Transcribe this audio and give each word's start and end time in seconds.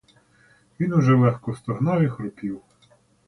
Він 0.79 0.93
уже 0.93 1.15
легко 1.15 1.55
стогнав 1.55 2.01
і 2.01 2.07
хропів. 2.09 2.61